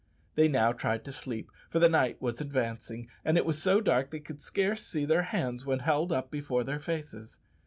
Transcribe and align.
They 0.33 0.47
now 0.47 0.71
tried 0.71 1.05
to 1.05 1.11
sleep, 1.11 1.51
for 1.69 1.77
the 1.77 1.87
night 1.87 2.19
was 2.19 2.41
advancing, 2.41 3.07
and 3.23 3.37
it 3.37 3.45
was 3.45 3.61
so 3.61 3.79
dark 3.79 4.07
that 4.07 4.11
they 4.17 4.21
could 4.21 4.41
scarce 4.41 4.83
see 4.83 5.05
their 5.05 5.21
hands 5.21 5.63
when 5.63 5.77
held 5.77 6.11
up 6.11 6.31
before 6.31 6.63
their 6.63 6.79
faces. 6.79 7.37